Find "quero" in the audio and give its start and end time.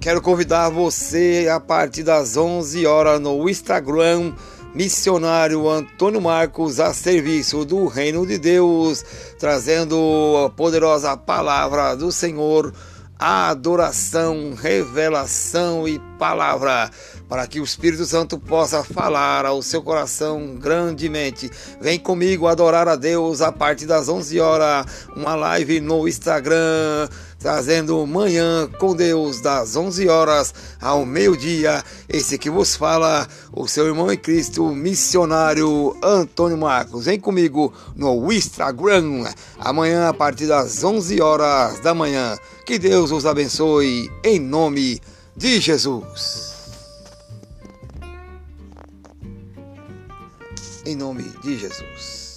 0.00-0.22